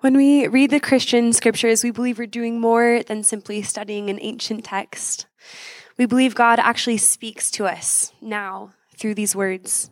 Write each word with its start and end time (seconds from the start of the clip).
When 0.00 0.16
we 0.16 0.46
read 0.46 0.70
the 0.70 0.78
Christian 0.78 1.32
scriptures, 1.32 1.82
we 1.82 1.90
believe 1.90 2.18
we're 2.18 2.28
doing 2.28 2.60
more 2.60 3.02
than 3.02 3.24
simply 3.24 3.62
studying 3.62 4.08
an 4.08 4.20
ancient 4.22 4.64
text. 4.64 5.26
We 5.96 6.06
believe 6.06 6.36
God 6.36 6.60
actually 6.60 6.98
speaks 6.98 7.50
to 7.52 7.66
us 7.66 8.12
now 8.20 8.74
through 8.96 9.16
these 9.16 9.34
words. 9.34 9.90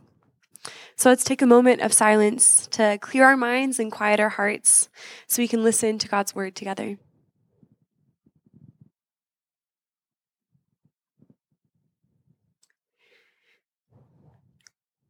So 0.94 1.08
let's 1.08 1.24
take 1.24 1.42
a 1.42 1.46
moment 1.46 1.80
of 1.80 1.92
silence 1.92 2.68
to 2.68 2.98
clear 3.00 3.24
our 3.24 3.36
minds 3.36 3.80
and 3.80 3.90
quiet 3.90 4.20
our 4.20 4.28
hearts 4.28 4.88
so 5.26 5.42
we 5.42 5.48
can 5.48 5.64
listen 5.64 5.98
to 5.98 6.08
God's 6.08 6.36
word 6.36 6.54
together. 6.54 6.98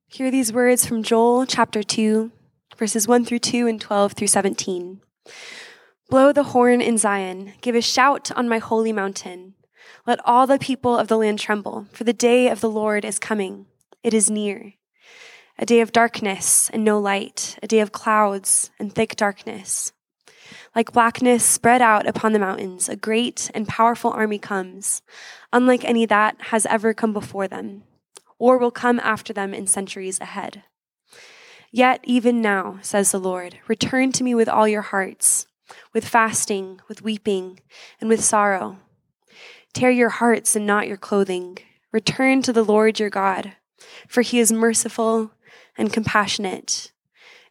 Hear 0.07 0.31
these 0.31 0.55
words 0.55 0.87
from 0.87 1.03
Joel 1.03 1.45
chapter 1.45 1.83
2, 1.83 2.33
verses 2.77 3.09
1 3.09 3.25
through 3.25 3.41
2 3.41 3.67
and 3.67 3.81
12 3.81 4.13
through 4.13 4.27
17. 4.27 5.01
Blow 6.09 6.33
the 6.33 6.45
horn 6.45 6.81
in 6.81 6.99
Zion, 6.99 7.55
give 7.61 7.75
a 7.75 7.81
shout 7.81 8.31
on 8.33 8.49
my 8.49 8.59
holy 8.59 8.93
mountain. 8.93 9.55
Let 10.07 10.21
all 10.25 10.47
the 10.47 10.59
people 10.59 10.97
of 10.97 11.09
the 11.09 11.19
land 11.19 11.39
tremble, 11.39 11.87
for 11.93 12.05
the 12.05 12.13
day 12.13 12.49
of 12.49 12.61
the 12.61 12.71
Lord 12.71 13.05
is 13.05 13.19
coming. 13.19 13.67
It 14.03 14.15
is 14.15 14.31
near. 14.31 14.75
A 15.59 15.67
day 15.67 15.81
of 15.81 15.91
darkness 15.91 16.71
and 16.73 16.85
no 16.85 17.01
light, 17.01 17.59
a 17.63 17.67
day 17.67 17.81
of 17.81 17.91
clouds 17.91 18.71
and 18.79 18.95
thick 18.95 19.17
darkness. 19.17 19.93
Like 20.75 20.93
blackness 20.93 21.45
spread 21.45 21.83
out 21.83 22.07
upon 22.07 22.33
the 22.33 22.39
mountains, 22.39 22.89
a 22.89 22.97
great 22.97 23.51
and 23.55 23.67
powerful 23.67 24.13
army 24.13 24.39
comes, 24.39 25.03
unlike 25.53 25.85
any 25.85 26.07
that 26.07 26.37
has 26.51 26.67
ever 26.67 26.93
come 26.95 27.13
before 27.13 27.49
them 27.49 27.83
or 28.39 28.59
will 28.59 28.71
come 28.71 29.01
after 29.01 29.33
them 29.33 29.55
in 29.55 29.67
centuries 29.67 30.21
ahead. 30.21 30.63
Yet, 31.77 32.01
even 32.05 32.41
now, 32.41 32.79
says 32.81 33.13
the 33.13 33.21
Lord, 33.21 33.59
return 33.69 34.11
to 34.13 34.25
me 34.25 34.35
with 34.35 34.49
all 34.49 34.67
your 34.67 34.81
hearts, 34.81 35.47
with 35.93 36.09
fasting, 36.09 36.81
with 36.89 37.03
weeping, 37.03 37.61
and 38.01 38.09
with 38.09 38.25
sorrow. 38.25 38.79
Tear 39.75 39.91
your 39.91 40.09
hearts 40.09 40.57
and 40.57 40.67
not 40.67 40.89
your 40.89 40.97
clothing. 40.97 41.59
Return 41.93 42.41
to 42.41 42.53
the 42.55 42.65
Lord 42.65 42.99
your 42.99 43.11
God, 43.11 43.57
for 44.09 44.23
he 44.23 44.39
is 44.39 44.51
merciful 44.51 45.33
and 45.77 45.93
compassionate, 45.93 46.93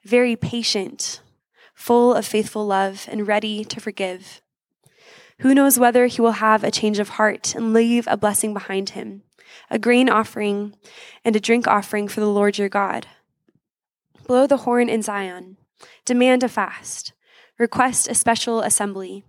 very 0.04 0.36
patient, 0.36 1.22
full 1.76 2.16
of 2.16 2.26
faithful 2.26 2.66
love, 2.66 3.08
and 3.12 3.28
ready 3.28 3.64
to 3.64 3.80
forgive. 3.80 4.42
Who 5.42 5.54
knows 5.54 5.78
whether 5.78 6.08
he 6.08 6.20
will 6.20 6.42
have 6.42 6.64
a 6.64 6.72
change 6.72 6.98
of 6.98 7.10
heart 7.10 7.54
and 7.54 7.74
leave 7.74 8.08
a 8.08 8.18
blessing 8.18 8.56
behind 8.56 8.90
him? 8.90 9.22
a 9.70 9.80
grain 9.80 10.10
offering, 10.10 10.76
and 11.24 11.36
a 11.36 11.40
drink 11.40 11.68
offering 11.68 12.08
for 12.08 12.20
the 12.20 12.30
Lord 12.30 12.58
your 12.58 12.70
God. 12.70 13.08
Blow 14.28 14.48
the 14.48 14.58
horn 14.58 14.90
in 14.90 15.02
Zion. 15.02 15.58
Demand 16.04 16.44
a 16.44 16.50
fast. 16.50 17.14
Request 17.58 18.08
a 18.08 18.16
special 18.16 18.62
assembly. 18.62 19.24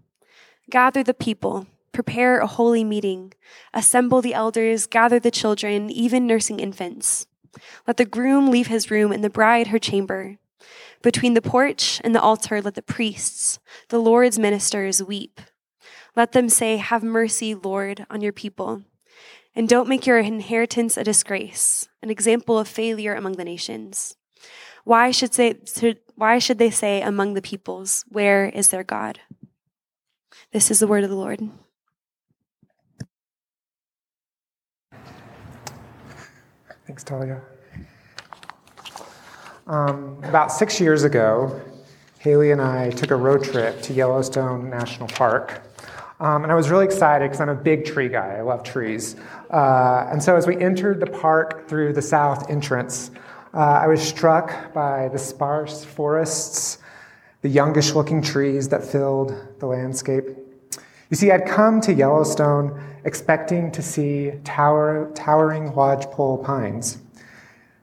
Gather 0.70 1.02
the 1.02 1.14
people. 1.14 1.66
Prepare 1.92 2.40
a 2.40 2.46
holy 2.46 2.84
meeting. 2.84 3.32
Assemble 3.74 4.22
the 4.22 4.34
elders. 4.34 4.86
Gather 4.86 5.20
the 5.20 5.30
children, 5.30 5.90
even 5.90 6.26
nursing 6.26 6.60
infants. 6.60 7.26
Let 7.86 7.96
the 7.96 8.04
groom 8.04 8.50
leave 8.50 8.66
his 8.68 8.90
room 8.90 9.12
and 9.12 9.22
the 9.22 9.30
bride 9.30 9.68
her 9.68 9.78
chamber. 9.78 10.38
Between 11.02 11.34
the 11.34 11.42
porch 11.42 12.00
and 12.02 12.14
the 12.14 12.20
altar, 12.20 12.60
let 12.60 12.74
the 12.74 12.82
priests, 12.82 13.58
the 13.88 13.98
Lord's 13.98 14.38
ministers, 14.38 15.02
weep. 15.02 15.40
Let 16.14 16.32
them 16.32 16.48
say, 16.48 16.78
Have 16.78 17.02
mercy, 17.02 17.54
Lord, 17.54 18.06
on 18.10 18.22
your 18.22 18.32
people 18.32 18.82
and 19.56 19.68
don't 19.68 19.88
make 19.88 20.06
your 20.06 20.18
inheritance 20.18 20.98
a 20.98 21.02
disgrace, 21.02 21.88
an 22.02 22.10
example 22.10 22.58
of 22.58 22.68
failure 22.68 23.14
among 23.14 23.32
the 23.32 23.44
nations. 23.44 24.16
Why 24.86 25.10
should, 25.10 25.32
they, 25.32 25.56
why 26.14 26.38
should 26.38 26.58
they 26.58 26.70
say 26.70 27.02
among 27.02 27.34
the 27.34 27.42
peoples, 27.42 28.04
Where 28.08 28.44
is 28.44 28.68
their 28.68 28.84
God? 28.84 29.18
This 30.52 30.70
is 30.70 30.78
the 30.78 30.86
word 30.86 31.02
of 31.02 31.10
the 31.10 31.16
Lord. 31.16 31.40
Thanks, 36.86 37.02
Talia. 37.02 37.40
Um, 39.66 40.22
about 40.22 40.52
six 40.52 40.80
years 40.80 41.02
ago, 41.02 41.60
Haley 42.20 42.52
and 42.52 42.62
I 42.62 42.90
took 42.90 43.10
a 43.10 43.16
road 43.16 43.42
trip 43.42 43.82
to 43.82 43.92
Yellowstone 43.92 44.70
National 44.70 45.08
Park. 45.08 45.62
Um, 46.20 46.44
and 46.44 46.52
I 46.52 46.54
was 46.54 46.70
really 46.70 46.84
excited 46.84 47.24
because 47.24 47.40
I'm 47.40 47.48
a 47.48 47.56
big 47.56 47.86
tree 47.86 48.08
guy. 48.08 48.36
I 48.36 48.42
love 48.42 48.62
trees. 48.62 49.16
Uh, 49.50 50.06
and 50.12 50.22
so 50.22 50.36
as 50.36 50.46
we 50.46 50.56
entered 50.58 51.00
the 51.00 51.08
park 51.08 51.66
through 51.66 51.92
the 51.92 52.02
south 52.02 52.48
entrance, 52.48 53.10
uh, 53.56 53.80
I 53.82 53.86
was 53.86 54.02
struck 54.02 54.74
by 54.74 55.08
the 55.08 55.18
sparse 55.18 55.82
forests, 55.82 56.76
the 57.40 57.48
youngish 57.48 57.94
looking 57.94 58.20
trees 58.20 58.68
that 58.68 58.84
filled 58.84 59.34
the 59.60 59.66
landscape. 59.66 60.24
You 61.08 61.16
see, 61.16 61.30
I'd 61.30 61.46
come 61.46 61.80
to 61.82 61.94
Yellowstone 61.94 62.78
expecting 63.04 63.72
to 63.72 63.80
see 63.80 64.32
tower, 64.44 65.10
towering 65.14 65.74
lodgepole 65.74 66.44
pines. 66.44 66.98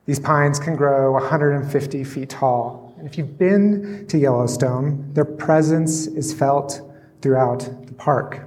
These 0.06 0.20
pines 0.20 0.60
can 0.60 0.76
grow 0.76 1.10
150 1.12 2.04
feet 2.04 2.30
tall. 2.30 2.94
And 2.96 3.08
if 3.08 3.18
you've 3.18 3.36
been 3.36 4.06
to 4.06 4.16
Yellowstone, 4.16 5.12
their 5.12 5.24
presence 5.24 6.06
is 6.06 6.32
felt 6.32 6.82
throughout 7.20 7.68
the 7.86 7.94
park. 7.94 8.46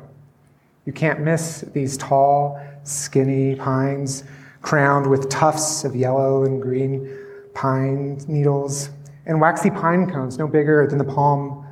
You 0.85 0.93
can't 0.93 1.19
miss 1.19 1.65
these 1.73 1.97
tall, 1.97 2.57
skinny 2.83 3.55
pines 3.55 4.23
crowned 4.67 5.07
with 5.07 5.29
tufts 5.29 5.85
of 5.85 5.95
yellow 5.95 6.43
and 6.43 6.61
green 6.61 7.17
pine 7.53 8.19
needles 8.27 8.89
and 9.25 9.39
waxy 9.39 9.69
pine 9.69 10.11
cones 10.11 10.37
no 10.37 10.45
bigger 10.45 10.85
than 10.85 10.97
the 10.97 11.05
palm 11.05 11.65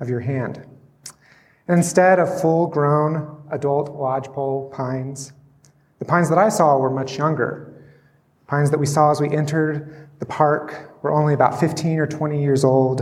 of 0.00 0.10
your 0.10 0.20
hand. 0.20 0.62
And 1.66 1.78
instead 1.78 2.18
of 2.18 2.42
full 2.42 2.66
grown 2.66 3.42
adult 3.50 3.92
lodgepole 3.92 4.68
pines, 4.68 5.32
the 5.98 6.04
pines 6.04 6.28
that 6.28 6.36
I 6.36 6.50
saw 6.50 6.76
were 6.76 6.90
much 6.90 7.16
younger. 7.16 7.72
Pines 8.46 8.70
that 8.70 8.78
we 8.78 8.84
saw 8.84 9.10
as 9.10 9.18
we 9.18 9.34
entered 9.34 10.10
the 10.18 10.26
park 10.26 10.94
were 11.02 11.10
only 11.10 11.32
about 11.32 11.58
15 11.58 12.00
or 12.00 12.06
20 12.06 12.42
years 12.42 12.64
old 12.64 13.00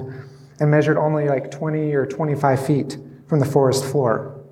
and 0.61 0.71
measured 0.71 0.97
only 0.97 1.29
like 1.29 1.51
20 1.51 1.93
or 1.93 2.07
25 2.07 2.65
feet 2.65 2.99
from 3.27 3.41
the 3.41 3.47
forest 3.47 3.85
floor. 3.85 4.45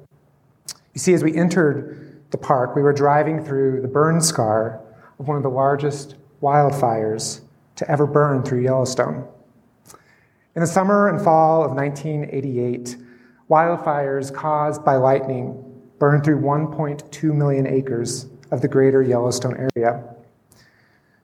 You 0.93 0.99
see, 0.99 1.15
as 1.15 1.23
we 1.23 1.37
entered 1.37 2.21
the 2.33 2.39
park, 2.39 2.75
we 2.75 2.83
were 2.83 2.93
driving 2.93 3.45
through 3.45 3.81
the 3.81 3.87
burn 3.87 4.21
scar 4.21 4.83
of 5.19 5.29
one 5.29 5.37
of 5.37 5.43
the 5.43 5.49
largest 5.49 6.17
wildfires 6.43 7.41
to 7.77 7.91
ever 7.91 8.07
burn 8.07 8.43
through 8.43 8.63
Yellowstone. 8.63 9.27
In 10.55 10.61
the 10.61 10.67
summer 10.67 11.09
and 11.09 11.21
fall 11.21 11.65
of 11.65 11.73
1988, 11.73 12.97
wildfires 13.49 14.33
caused 14.35 14.85
by 14.85 14.97
lightning 14.97 15.65
burned 15.99 16.25
through 16.25 16.41
1.2 16.41 17.35
million 17.35 17.67
acres 17.67 18.27
of 18.51 18.61
the 18.61 18.69
greater 18.69 19.03
Yellowstone 19.03 19.69
area. 19.77 20.03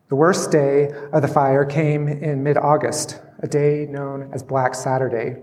The 0.09 0.16
worst 0.16 0.50
day 0.50 0.91
of 1.12 1.22
the 1.22 1.28
fire 1.28 1.65
came 1.65 2.09
in 2.09 2.43
mid 2.43 2.56
August, 2.56 3.21
a 3.41 3.47
day 3.47 3.87
known 3.88 4.31
as 4.33 4.43
Black 4.43 4.75
Saturday, 4.75 5.37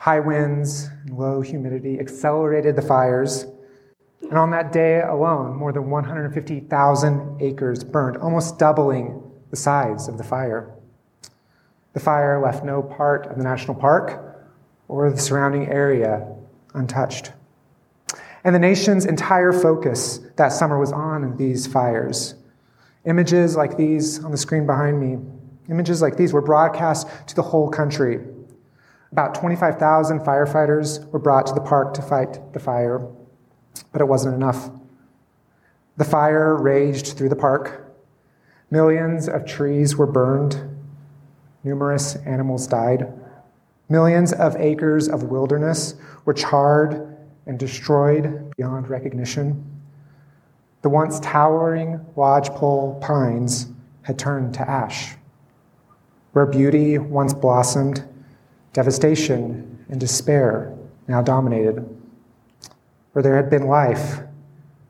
High 0.00 0.20
winds 0.20 0.88
and 1.04 1.18
low 1.18 1.42
humidity 1.42 2.00
accelerated 2.00 2.74
the 2.74 2.80
fires. 2.80 3.44
And 4.30 4.38
on 4.38 4.50
that 4.50 4.70
day 4.70 5.00
alone, 5.00 5.56
more 5.56 5.72
than 5.72 5.90
150,000 5.90 7.42
acres 7.42 7.82
burned, 7.82 8.16
almost 8.18 8.60
doubling 8.60 9.20
the 9.50 9.56
size 9.56 10.06
of 10.06 10.18
the 10.18 10.24
fire. 10.24 10.72
The 11.94 12.00
fire 12.00 12.40
left 12.40 12.64
no 12.64 12.80
part 12.80 13.26
of 13.26 13.36
the 13.36 13.42
national 13.42 13.74
park 13.74 14.46
or 14.86 15.10
the 15.10 15.18
surrounding 15.18 15.66
area 15.66 16.32
untouched. 16.74 17.32
And 18.44 18.54
the 18.54 18.60
nation's 18.60 19.04
entire 19.04 19.52
focus 19.52 20.20
that 20.36 20.52
summer 20.52 20.78
was 20.78 20.92
on 20.92 21.36
these 21.36 21.66
fires. 21.66 22.36
Images 23.06 23.56
like 23.56 23.76
these 23.76 24.22
on 24.22 24.30
the 24.30 24.38
screen 24.38 24.64
behind 24.64 25.00
me, 25.00 25.18
images 25.68 26.00
like 26.00 26.16
these 26.16 26.32
were 26.32 26.40
broadcast 26.40 27.08
to 27.26 27.34
the 27.34 27.42
whole 27.42 27.68
country. 27.68 28.20
About 29.10 29.34
25,000 29.34 30.20
firefighters 30.20 31.04
were 31.10 31.18
brought 31.18 31.46
to 31.46 31.52
the 31.52 31.60
park 31.60 31.94
to 31.94 32.02
fight 32.02 32.52
the 32.52 32.60
fire, 32.60 33.08
but 33.92 34.00
it 34.00 34.06
wasn't 34.06 34.34
enough. 34.34 34.70
The 35.96 36.04
fire 36.04 36.56
raged 36.56 37.16
through 37.16 37.28
the 37.28 37.36
park. 37.36 37.92
Millions 38.70 39.28
of 39.28 39.44
trees 39.44 39.96
were 39.96 40.06
burned. 40.06 40.56
Numerous 41.64 42.16
animals 42.16 42.66
died. 42.66 43.12
Millions 43.88 44.32
of 44.32 44.56
acres 44.56 45.08
of 45.08 45.24
wilderness 45.24 45.94
were 46.24 46.32
charred 46.32 47.16
and 47.46 47.58
destroyed 47.58 48.54
beyond 48.56 48.88
recognition. 48.88 49.64
The 50.82 50.88
once 50.88 51.20
towering 51.20 52.00
lodgepole 52.16 53.00
pines 53.00 53.68
had 54.02 54.18
turned 54.18 54.54
to 54.54 54.68
ash. 54.68 55.16
Where 56.32 56.46
beauty 56.46 56.96
once 56.98 57.34
blossomed, 57.34 58.06
Devastation 58.72 59.84
and 59.88 59.98
despair 59.98 60.76
now 61.08 61.22
dominated. 61.22 61.84
Where 63.12 63.22
there 63.22 63.36
had 63.36 63.50
been 63.50 63.66
life, 63.66 64.20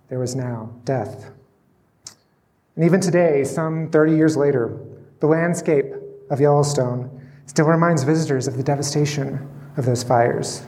there 0.08 0.18
was 0.18 0.34
now 0.34 0.70
death. 0.84 1.30
And 2.76 2.84
even 2.84 3.00
today, 3.00 3.44
some 3.44 3.90
30 3.90 4.14
years 4.14 4.36
later, 4.36 4.78
the 5.20 5.26
landscape 5.26 5.86
of 6.30 6.40
Yellowstone 6.40 7.10
still 7.46 7.66
reminds 7.66 8.04
visitors 8.04 8.46
of 8.46 8.56
the 8.56 8.62
devastation 8.62 9.48
of 9.76 9.84
those 9.84 10.02
fires. 10.02 10.62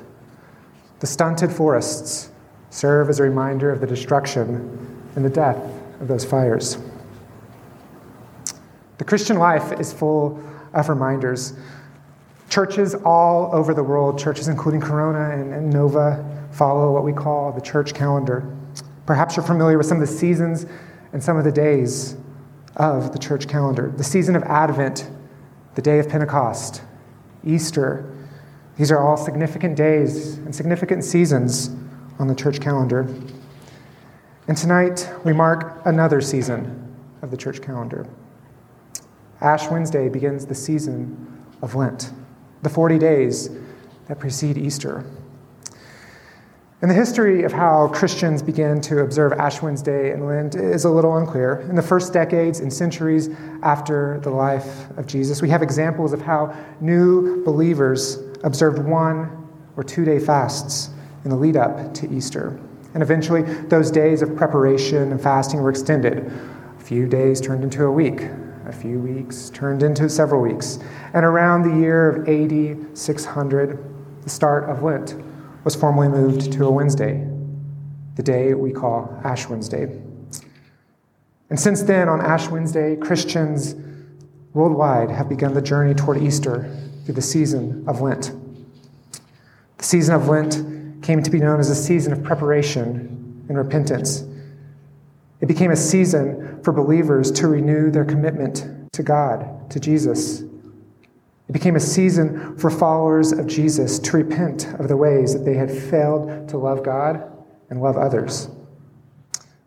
The 1.01 1.07
stunted 1.07 1.51
forests 1.51 2.31
serve 2.71 3.09
as 3.09 3.21
a 3.21 3.23
reminder 3.23 3.71
of 3.71 3.81
the 3.81 3.87
destruction 3.87 5.03
and 5.15 5.25
the 5.25 5.31
death 5.31 5.63
of 6.01 6.09
those 6.09 6.25
fires. 6.25 6.79
The 8.99 9.05
Christian 9.05 9.39
life 9.39 9.79
is 9.81 9.93
full 9.93 10.43
of 10.73 10.89
reminders. 10.89 11.55
Churches 12.49 12.95
all 12.95 13.55
over 13.55 13.75
the 13.75 13.83
world, 13.83 14.19
churches 14.19 14.49
including 14.49 14.81
Corona 14.81 15.31
and, 15.31 15.53
and 15.53 15.71
Nova, 15.71 16.25
follow 16.53 16.93
what 16.93 17.05
we 17.05 17.13
call 17.13 17.53
the 17.53 17.61
church 17.61 17.95
calendar. 17.95 18.57
Perhaps 19.07 19.37
you're 19.37 19.47
familiar 19.47 19.79
with 19.79 19.87
some 19.87 20.01
of 20.01 20.09
the 20.09 20.15
seasons 20.15 20.67
and 21.13 21.23
some 21.23 21.37
of 21.37 21.45
the 21.45 21.53
days 21.53 22.17
of 22.77 23.13
the 23.13 23.19
church 23.19 23.49
calendar. 23.49 23.93
The 23.97 24.05
season 24.05 24.37
of 24.37 24.43
Advent, 24.45 25.11
the 25.75 25.83
day 25.83 25.99
of 25.99 26.09
Pentecost, 26.09 26.83
Easter. 27.45 28.15
These 28.77 28.91
are 28.91 28.99
all 28.99 29.17
significant 29.17 29.77
days 29.77 30.39
and 30.39 30.55
significant 30.55 31.05
seasons 31.05 31.71
on 32.19 32.29
the 32.29 32.35
church 32.35 32.61
calendar. 32.61 33.13
And 34.49 34.57
tonight 34.57 35.11
we 35.25 35.33
mark 35.33 35.83
another 35.85 36.21
season 36.21 36.97
of 37.23 37.31
the 37.31 37.37
church 37.37 37.63
calendar. 37.63 38.07
Ash 39.41 39.69
Wednesday 39.69 40.09
begins 40.09 40.47
the 40.47 40.55
season 40.55 41.45
of 41.63 41.75
Lent, 41.75 42.13
the 42.63 42.69
40 42.69 42.99
days 42.99 43.51
that 44.07 44.19
precede 44.19 44.57
Easter. 44.57 45.05
And 46.83 46.91
the 46.91 46.97
history 46.97 47.45
of 47.45 47.53
how 47.53 47.87
Christians 47.95 48.43
began 48.43 48.81
to 48.81 49.03
observe 49.03 49.33
Ash 49.35 49.63
Wednesday 49.63 50.11
and 50.11 50.27
Lent 50.27 50.57
is 50.57 50.85
a 50.85 50.91
little 50.91 51.17
unclear. 51.17 51.61
In 51.71 51.77
the 51.77 51.83
first 51.83 52.13
decades 52.13 52.59
and 52.59 52.73
centuries 52.73 53.31
after 53.63 54.19
the 54.25 54.31
life 54.31 54.91
of 54.99 55.07
Jesus, 55.07 55.41
we 55.41 55.49
have 55.49 55.63
examples 55.63 56.13
of 56.13 56.21
how 56.21 56.53
new 56.81 57.45
believers 57.45 58.19
observed 58.43 58.81
one 58.81 59.49
or 59.77 59.85
two 59.85 60.05
day 60.05 60.19
fasts 60.19 60.91
in 61.23 61.31
the 61.31 61.37
lead 61.37 61.57
up 61.57 61.95
to 61.95 62.13
Easter. 62.13 62.59
And 62.95 63.03
eventually, 63.05 63.43
those 63.43 63.93
days 63.93 64.21
of 64.21 64.35
preparation 64.35 65.13
and 65.13 65.23
fasting 65.23 65.63
were 65.63 65.71
extended. 65.71 66.33
A 66.81 66.83
few 66.83 67.07
days 67.07 67.41
turned 67.41 67.63
into 67.63 67.85
a 67.85 67.93
week, 67.93 68.23
a 68.67 68.73
few 68.73 68.99
weeks 68.99 69.51
turned 69.51 69.85
into 69.85 70.09
several 70.09 70.43
weeks. 70.43 70.81
And 71.15 71.25
around 71.25 71.63
the 71.63 71.81
year 71.81 72.11
of 72.11 72.29
AD 72.29 72.99
600, 72.99 74.25
the 74.25 74.31
start 74.31 74.69
of 74.69 74.83
Lent 74.83 75.15
was 75.65 75.75
formally 75.75 76.09
moved 76.09 76.53
to 76.53 76.65
a 76.67 76.71
Wednesday, 76.71 77.27
the 78.17 78.23
day 78.23 78.55
we 78.55 78.73
call 78.73 79.21
Ash 79.25 79.49
Wednesday. 79.49 79.85
And 81.51 81.61
since 81.61 81.83
then, 81.83 82.09
on 82.09 82.21
Ash 82.21 82.49
Wednesday, 82.49 82.97
Christians 82.97 83.75
worldwide 84.55 85.11
have 85.11 85.29
begun 85.29 85.55
the 85.55 85.63
journey 85.63 85.95
toward 85.95 86.23
Easter 86.23 86.75
through 87.05 87.15
the 87.15 87.23
season 87.23 87.85
of 87.87 88.01
Lent. 88.01 88.33
The 89.79 89.85
season 89.85 90.15
of 90.15 90.29
Lent 90.29 91.03
came 91.03 91.23
to 91.23 91.31
be 91.31 91.39
known 91.39 91.61
as 91.61 91.69
a 91.71 91.75
season 91.75 92.13
of 92.13 92.23
preparation 92.23 93.45
and 93.49 93.59
repentance. 93.59 94.25
It 95.41 95.47
became 95.47 95.73
a 95.73 95.77
season 95.77 96.63
for 96.63 96.73
believers 96.73 97.33
to 97.33 97.49
renew 97.49 97.91
their 97.91 98.05
commitment 98.05 98.93
to 98.93 99.03
God, 99.03 99.71
to 99.71 99.81
Jesus. 99.81 100.45
It 101.49 101.53
became 101.53 101.77
a 101.77 101.81
season 101.81 102.57
for 102.57 102.71
followers 102.71 103.33
of 103.33 103.47
Jesus 103.47 103.99
to 103.99 104.17
repent 104.17 104.67
of 104.79 104.89
the 104.89 104.97
ways 104.97 105.33
that 105.35 105.45
they 105.45 105.55
had 105.55 105.71
failed 105.71 106.49
to 106.49 106.57
love 106.57 106.83
God 106.85 107.23
and 107.71 107.83
love 107.83 107.97
others. 107.97 108.49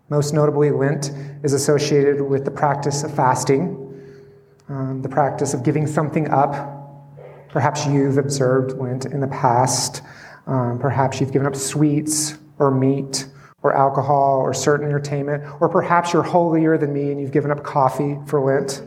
Most 0.09 0.33
notably, 0.33 0.71
Lent 0.71 1.11
is 1.43 1.53
associated 1.53 2.21
with 2.21 2.45
the 2.45 2.51
practice 2.51 3.03
of 3.03 3.13
fasting, 3.13 3.81
um, 4.69 5.01
the 5.01 5.09
practice 5.09 5.53
of 5.53 5.63
giving 5.63 5.87
something 5.87 6.29
up. 6.29 6.53
Perhaps 7.49 7.87
you've 7.87 8.17
observed 8.17 8.77
Lent 8.77 9.05
in 9.05 9.19
the 9.19 9.27
past. 9.27 10.01
Um, 10.47 10.77
perhaps 10.79 11.19
you've 11.19 11.31
given 11.31 11.47
up 11.47 11.55
sweets 11.55 12.37
or 12.59 12.69
meat 12.69 13.27
or 13.63 13.75
alcohol 13.75 14.39
or 14.39 14.53
certain 14.53 14.85
entertainment, 14.85 15.43
or 15.59 15.67
perhaps 15.67 16.13
you're 16.13 16.21
holier 16.21 16.77
than 16.77 16.93
me 16.93 17.11
and 17.11 17.19
you've 17.19 17.31
given 17.31 17.49
up 17.49 17.63
coffee 17.63 18.19
for 18.27 18.39
Lent. 18.39 18.83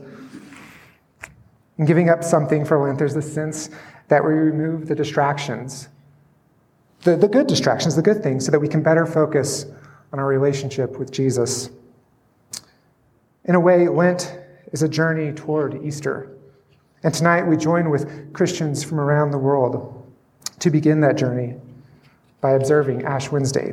In 1.78 1.84
giving 1.84 2.10
up 2.10 2.24
something 2.24 2.64
for 2.64 2.78
Lent, 2.78 2.98
there's 2.98 3.14
the 3.14 3.22
sense 3.22 3.70
that 4.08 4.24
we 4.24 4.32
remove 4.32 4.88
the 4.88 4.94
distractions, 4.94 5.88
the, 7.02 7.16
the 7.16 7.28
good 7.28 7.46
distractions, 7.46 7.94
the 7.94 8.02
good 8.02 8.22
things, 8.22 8.44
so 8.44 8.50
that 8.50 8.58
we 8.58 8.68
can 8.68 8.82
better 8.82 9.06
focus 9.06 9.66
on 10.12 10.18
our 10.18 10.26
relationship 10.26 10.98
with 10.98 11.12
Jesus. 11.12 11.70
In 13.44 13.54
a 13.54 13.60
way, 13.60 13.88
Lent 13.88 14.36
is 14.72 14.82
a 14.82 14.88
journey 14.88 15.32
toward 15.32 15.82
Easter. 15.84 16.30
And 17.04 17.14
tonight 17.14 17.44
we 17.44 17.56
join 17.56 17.90
with 17.90 18.32
Christians 18.32 18.82
from 18.82 18.98
around 18.98 19.30
the 19.30 19.38
world 19.38 19.94
to 20.58 20.70
begin 20.70 21.00
that 21.02 21.16
journey 21.16 21.54
by 22.40 22.52
observing 22.52 23.04
Ash 23.04 23.30
Wednesday. 23.30 23.72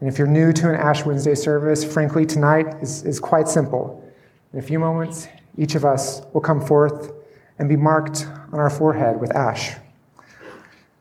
And 0.00 0.08
if 0.08 0.18
you're 0.18 0.26
new 0.26 0.52
to 0.52 0.68
an 0.68 0.76
Ash 0.76 1.04
Wednesday 1.04 1.34
service, 1.34 1.82
frankly, 1.82 2.26
tonight 2.26 2.66
is, 2.82 3.04
is 3.04 3.20
quite 3.20 3.48
simple. 3.48 4.06
In 4.52 4.58
a 4.58 4.62
few 4.62 4.78
moments, 4.78 5.28
each 5.60 5.74
of 5.74 5.84
us 5.84 6.22
will 6.32 6.40
come 6.40 6.58
forth 6.58 7.12
and 7.58 7.68
be 7.68 7.76
marked 7.76 8.26
on 8.50 8.58
our 8.58 8.70
forehead 8.70 9.20
with 9.20 9.30
ash. 9.36 9.76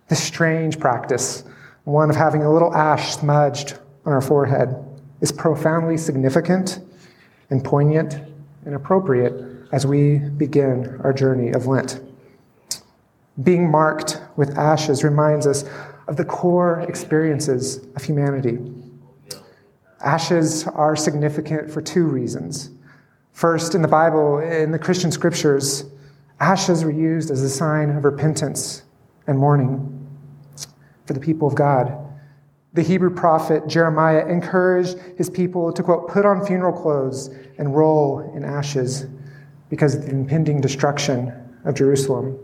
This 0.10 0.22
strange 0.22 0.78
practice, 0.80 1.46
one 1.86 2.10
of 2.10 2.18
having 2.18 2.44
a 2.44 2.52
little 2.52 2.76
ash 2.76 3.16
smudged 3.16 3.80
on 4.06 4.12
our 4.12 4.20
forehead, 4.20 4.76
is 5.22 5.32
profoundly 5.32 5.96
significant 5.96 6.80
and 7.50 7.64
poignant 7.64 8.16
and 8.66 8.76
appropriate 8.76 9.34
as 9.72 9.86
we 9.86 10.18
begin 10.20 11.00
our 11.06 11.14
journey 11.14 11.52
of 11.54 11.66
Lent. 11.66 12.02
Being 13.42 13.72
marked 13.72 14.22
with 14.36 14.58
ashes 14.58 15.06
reminds 15.06 15.48
us 15.48 15.64
of 16.10 16.18
the 16.18 16.26
core 16.26 16.82
experiences 16.82 17.78
of 17.96 18.04
humanity. 18.04 18.60
Ashes 20.02 20.68
are 20.68 20.98
significant 20.98 21.72
for 21.72 21.82
two 21.82 22.04
reasons. 22.04 22.72
First, 23.40 23.74
in 23.74 23.82
the 23.82 23.88
Bible, 23.88 24.40
in 24.40 24.72
the 24.72 24.78
Christian 24.78 25.14
scriptures, 25.14 25.86
ashes 26.42 26.84
were 26.84 26.92
used 26.92 27.32
as 27.32 27.42
a 27.42 27.50
sign 27.50 27.90
of 27.90 28.04
repentance 28.04 28.84
and 29.28 29.40
mourning 29.40 30.10
for 31.06 31.14
the 31.14 31.22
people 31.22 31.48
of 31.48 31.56
God. 31.56 31.98
The 32.74 32.82
Hebrew 32.82 33.16
prophet 33.16 33.66
Jeremiah 33.66 34.28
encouraged 34.28 34.98
his 35.18 35.30
people 35.30 35.72
to, 35.72 35.82
quote, 35.82 36.10
put 36.10 36.26
on 36.26 36.46
funeral 36.46 36.74
clothes 36.74 37.30
and 37.58 37.74
roll 37.74 38.30
in 38.36 38.44
ashes 38.44 39.06
because 39.70 39.96
of 39.96 40.02
the 40.02 40.10
impending 40.10 40.60
destruction 40.60 41.32
of 41.64 41.76
Jerusalem. 41.76 42.38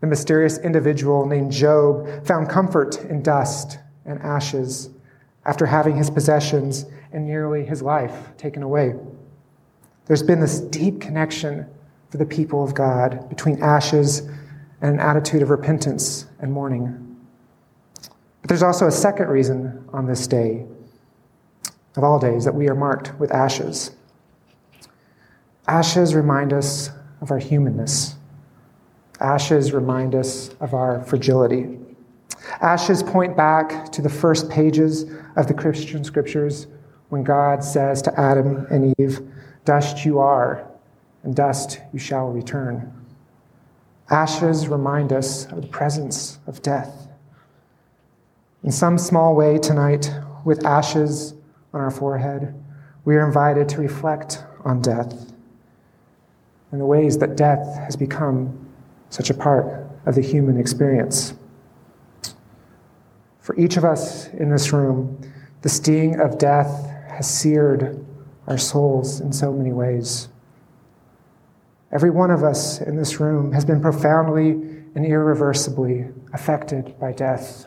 The 0.00 0.08
mysterious 0.08 0.58
individual 0.58 1.24
named 1.24 1.52
Job 1.52 2.26
found 2.26 2.48
comfort 2.48 2.96
in 3.04 3.22
dust 3.22 3.78
and 4.04 4.18
ashes 4.22 4.90
after 5.46 5.66
having 5.66 5.94
his 5.94 6.10
possessions 6.10 6.86
and 7.12 7.24
nearly 7.24 7.64
his 7.64 7.80
life 7.80 8.36
taken 8.36 8.64
away. 8.64 8.94
There's 10.06 10.22
been 10.22 10.40
this 10.40 10.60
deep 10.60 11.00
connection 11.00 11.66
for 12.10 12.18
the 12.18 12.26
people 12.26 12.62
of 12.62 12.74
God 12.74 13.28
between 13.28 13.62
ashes 13.62 14.20
and 14.80 14.94
an 14.94 15.00
attitude 15.00 15.42
of 15.42 15.50
repentance 15.50 16.26
and 16.40 16.52
mourning. 16.52 17.16
But 18.40 18.48
there's 18.48 18.62
also 18.62 18.86
a 18.86 18.92
second 18.92 19.28
reason 19.28 19.88
on 19.92 20.06
this 20.06 20.26
day, 20.26 20.66
of 21.96 22.04
all 22.04 22.18
days, 22.18 22.44
that 22.44 22.54
we 22.54 22.68
are 22.68 22.74
marked 22.74 23.18
with 23.18 23.32
ashes. 23.32 23.92
Ashes 25.66 26.14
remind 26.14 26.52
us 26.52 26.90
of 27.22 27.30
our 27.30 27.38
humanness. 27.38 28.16
Ashes 29.20 29.72
remind 29.72 30.14
us 30.14 30.50
of 30.60 30.74
our 30.74 31.02
fragility. 31.04 31.78
Ashes 32.60 33.02
point 33.02 33.34
back 33.34 33.90
to 33.92 34.02
the 34.02 34.10
first 34.10 34.50
pages 34.50 35.06
of 35.36 35.46
the 35.46 35.54
Christian 35.54 36.04
scriptures 36.04 36.66
when 37.08 37.24
God 37.24 37.64
says 37.64 38.02
to 38.02 38.20
Adam 38.20 38.66
and 38.70 38.94
Eve, 38.98 39.20
Dust 39.64 40.04
you 40.04 40.18
are, 40.18 40.68
and 41.22 41.34
dust 41.34 41.80
you 41.92 41.98
shall 41.98 42.28
return. 42.28 42.92
Ashes 44.10 44.68
remind 44.68 45.12
us 45.12 45.46
of 45.46 45.62
the 45.62 45.68
presence 45.68 46.38
of 46.46 46.62
death. 46.62 47.08
In 48.62 48.70
some 48.70 48.98
small 48.98 49.34
way 49.34 49.58
tonight, 49.58 50.10
with 50.44 50.64
ashes 50.66 51.34
on 51.72 51.80
our 51.80 51.90
forehead, 51.90 52.54
we 53.04 53.16
are 53.16 53.26
invited 53.26 53.68
to 53.70 53.80
reflect 53.80 54.44
on 54.64 54.82
death 54.82 55.34
and 56.74 56.80
the 56.80 56.86
ways 56.86 57.18
that 57.18 57.36
death 57.36 57.76
has 57.76 57.94
become 57.94 58.68
such 59.08 59.30
a 59.30 59.34
part 59.34 59.86
of 60.06 60.16
the 60.16 60.20
human 60.20 60.58
experience. 60.58 61.32
For 63.38 63.54
each 63.54 63.76
of 63.76 63.84
us 63.84 64.26
in 64.30 64.50
this 64.50 64.72
room, 64.72 65.20
the 65.62 65.68
sting 65.68 66.18
of 66.18 66.36
death 66.36 66.90
has 67.08 67.30
seared 67.30 68.04
our 68.46 68.58
souls 68.58 69.20
in 69.20 69.32
so 69.32 69.52
many 69.52 69.72
ways. 69.72 70.28
Every 71.92 72.10
one 72.10 72.30
of 72.30 72.42
us 72.42 72.80
in 72.80 72.96
this 72.96 73.20
room 73.20 73.52
has 73.52 73.64
been 73.64 73.80
profoundly 73.80 74.50
and 74.94 75.06
irreversibly 75.06 76.06
affected 76.32 76.98
by 76.98 77.12
death. 77.12 77.66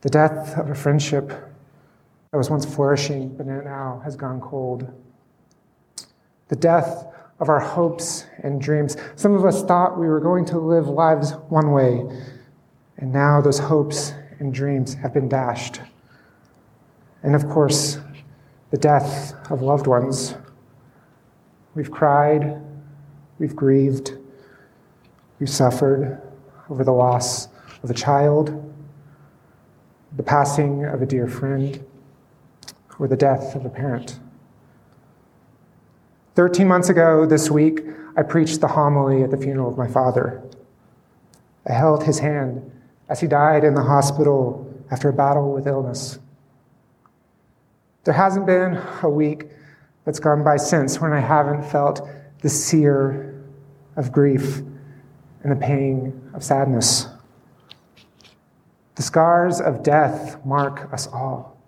The 0.00 0.10
death 0.10 0.58
of 0.58 0.70
a 0.70 0.74
friendship 0.74 1.28
that 1.28 2.38
was 2.38 2.50
once 2.50 2.64
flourishing 2.64 3.36
but 3.36 3.46
now 3.46 4.00
has 4.04 4.16
gone 4.16 4.40
cold. 4.40 4.92
The 6.48 6.56
death 6.56 7.06
of 7.40 7.48
our 7.48 7.60
hopes 7.60 8.26
and 8.42 8.60
dreams. 8.60 8.96
Some 9.16 9.34
of 9.34 9.44
us 9.44 9.62
thought 9.64 9.98
we 9.98 10.06
were 10.06 10.20
going 10.20 10.44
to 10.46 10.58
live 10.58 10.88
lives 10.88 11.32
one 11.48 11.72
way, 11.72 12.04
and 12.98 13.12
now 13.12 13.40
those 13.40 13.58
hopes 13.58 14.12
and 14.38 14.52
dreams 14.52 14.94
have 14.94 15.12
been 15.12 15.28
dashed. 15.28 15.80
And 17.22 17.34
of 17.34 17.48
course, 17.48 17.98
the 18.74 18.80
death 18.80 19.36
of 19.52 19.62
loved 19.62 19.86
ones. 19.86 20.34
We've 21.76 21.92
cried, 21.92 22.60
we've 23.38 23.54
grieved, 23.54 24.18
we've 25.38 25.48
suffered 25.48 26.20
over 26.68 26.82
the 26.82 26.90
loss 26.90 27.46
of 27.84 27.90
a 27.90 27.94
child, 27.94 28.74
the 30.16 30.24
passing 30.24 30.86
of 30.86 31.02
a 31.02 31.06
dear 31.06 31.28
friend, 31.28 31.86
or 32.98 33.06
the 33.06 33.16
death 33.16 33.54
of 33.54 33.64
a 33.64 33.70
parent. 33.70 34.18
13 36.34 36.66
months 36.66 36.88
ago 36.88 37.26
this 37.26 37.52
week, 37.52 37.78
I 38.16 38.24
preached 38.24 38.60
the 38.60 38.66
homily 38.66 39.22
at 39.22 39.30
the 39.30 39.36
funeral 39.36 39.70
of 39.70 39.78
my 39.78 39.86
father. 39.86 40.42
I 41.64 41.74
held 41.74 42.02
his 42.02 42.18
hand 42.18 42.72
as 43.08 43.20
he 43.20 43.28
died 43.28 43.62
in 43.62 43.74
the 43.74 43.84
hospital 43.84 44.68
after 44.90 45.10
a 45.10 45.12
battle 45.12 45.52
with 45.52 45.68
illness. 45.68 46.18
There 48.04 48.14
hasn't 48.14 48.46
been 48.46 48.80
a 49.02 49.08
week 49.08 49.46
that's 50.04 50.20
gone 50.20 50.44
by 50.44 50.58
since 50.58 51.00
when 51.00 51.12
I 51.12 51.20
haven't 51.20 51.64
felt 51.64 52.06
the 52.42 52.50
sear 52.50 53.42
of 53.96 54.12
grief 54.12 54.58
and 55.42 55.52
the 55.52 55.56
pain 55.56 56.30
of 56.34 56.44
sadness. 56.44 57.06
The 58.96 59.02
scars 59.02 59.60
of 59.60 59.82
death 59.82 60.44
mark 60.44 60.92
us 60.92 61.06
all. 61.06 61.58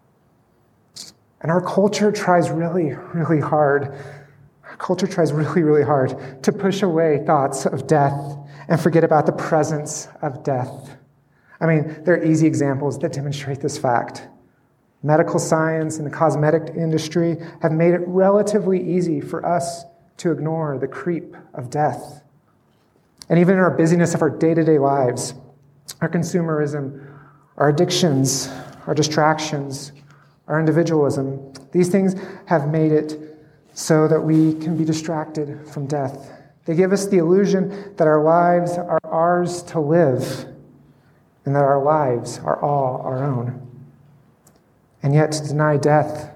And 1.40 1.50
our 1.50 1.62
culture 1.62 2.12
tries 2.12 2.50
really, 2.50 2.92
really 3.14 3.40
hard. 3.40 3.94
Our 4.68 4.76
culture 4.76 5.06
tries 5.06 5.32
really, 5.32 5.62
really 5.62 5.84
hard 5.84 6.42
to 6.42 6.52
push 6.52 6.82
away 6.82 7.24
thoughts 7.26 7.64
of 7.66 7.86
death 7.86 8.36
and 8.68 8.80
forget 8.80 9.04
about 9.04 9.26
the 9.26 9.32
presence 9.32 10.08
of 10.22 10.42
death. 10.42 10.96
I 11.60 11.66
mean, 11.66 12.02
there 12.04 12.14
are 12.14 12.24
easy 12.24 12.46
examples 12.46 12.98
that 12.98 13.12
demonstrate 13.12 13.60
this 13.60 13.78
fact. 13.78 14.28
Medical 15.06 15.38
science 15.38 15.98
and 15.98 16.06
the 16.06 16.10
cosmetic 16.10 16.74
industry 16.74 17.36
have 17.62 17.70
made 17.70 17.94
it 17.94 18.00
relatively 18.08 18.82
easy 18.82 19.20
for 19.20 19.46
us 19.46 19.84
to 20.16 20.32
ignore 20.32 20.78
the 20.78 20.88
creep 20.88 21.36
of 21.54 21.70
death. 21.70 22.24
And 23.28 23.38
even 23.38 23.54
in 23.54 23.60
our 23.60 23.70
busyness 23.70 24.14
of 24.14 24.22
our 24.22 24.30
day 24.30 24.52
to 24.52 24.64
day 24.64 24.80
lives, 24.80 25.34
our 26.00 26.08
consumerism, 26.08 27.08
our 27.56 27.68
addictions, 27.68 28.48
our 28.88 28.94
distractions, 28.94 29.92
our 30.48 30.58
individualism, 30.58 31.52
these 31.70 31.88
things 31.88 32.16
have 32.46 32.68
made 32.68 32.90
it 32.90 33.38
so 33.74 34.08
that 34.08 34.20
we 34.20 34.54
can 34.54 34.76
be 34.76 34.84
distracted 34.84 35.68
from 35.68 35.86
death. 35.86 36.32
They 36.64 36.74
give 36.74 36.92
us 36.92 37.06
the 37.06 37.18
illusion 37.18 37.94
that 37.96 38.08
our 38.08 38.24
lives 38.24 38.72
are 38.72 38.98
ours 39.04 39.62
to 39.64 39.78
live 39.78 40.46
and 41.44 41.54
that 41.54 41.62
our 41.62 41.80
lives 41.80 42.40
are 42.40 42.60
all 42.60 43.02
our 43.02 43.22
own. 43.22 43.65
And 45.06 45.14
yet, 45.14 45.30
to 45.30 45.46
deny 45.46 45.76
death 45.76 46.34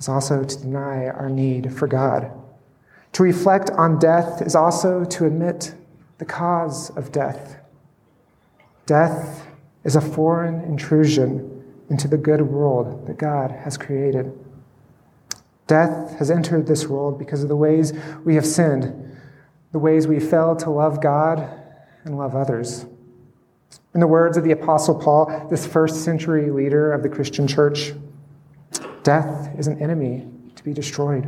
is 0.00 0.08
also 0.08 0.42
to 0.42 0.58
deny 0.58 1.06
our 1.06 1.30
need 1.30 1.72
for 1.72 1.86
God. 1.86 2.28
To 3.12 3.22
reflect 3.22 3.70
on 3.70 4.00
death 4.00 4.42
is 4.42 4.56
also 4.56 5.04
to 5.04 5.26
admit 5.26 5.76
the 6.18 6.24
cause 6.24 6.90
of 6.96 7.12
death. 7.12 7.60
Death 8.84 9.46
is 9.84 9.94
a 9.94 10.00
foreign 10.00 10.62
intrusion 10.62 11.62
into 11.88 12.08
the 12.08 12.16
good 12.16 12.42
world 12.42 13.06
that 13.06 13.16
God 13.16 13.52
has 13.52 13.78
created. 13.78 14.36
Death 15.68 16.18
has 16.18 16.32
entered 16.32 16.66
this 16.66 16.88
world 16.88 17.16
because 17.16 17.44
of 17.44 17.48
the 17.48 17.54
ways 17.54 17.92
we 18.24 18.34
have 18.34 18.44
sinned, 18.44 19.16
the 19.70 19.78
ways 19.78 20.08
we 20.08 20.18
failed 20.18 20.58
to 20.58 20.70
love 20.70 21.00
God 21.00 21.48
and 22.02 22.18
love 22.18 22.34
others. 22.34 22.86
In 23.94 24.00
the 24.00 24.06
words 24.06 24.36
of 24.36 24.44
the 24.44 24.52
Apostle 24.52 24.94
Paul, 24.94 25.46
this 25.50 25.66
first 25.66 26.04
century 26.04 26.50
leader 26.50 26.92
of 26.92 27.02
the 27.02 27.08
Christian 27.08 27.46
church, 27.46 27.92
death 29.02 29.50
is 29.58 29.66
an 29.66 29.80
enemy 29.80 30.28
to 30.56 30.64
be 30.64 30.72
destroyed. 30.72 31.24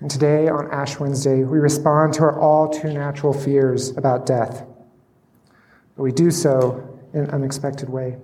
And 0.00 0.10
today, 0.10 0.48
on 0.48 0.70
Ash 0.70 0.98
Wednesday, 0.98 1.44
we 1.44 1.58
respond 1.58 2.14
to 2.14 2.22
our 2.22 2.38
all 2.38 2.68
too 2.70 2.92
natural 2.92 3.32
fears 3.32 3.96
about 3.96 4.24
death. 4.24 4.64
But 5.96 6.02
we 6.02 6.12
do 6.12 6.30
so 6.30 6.98
in 7.12 7.20
an 7.20 7.30
unexpected 7.30 7.88
way. 7.88 8.16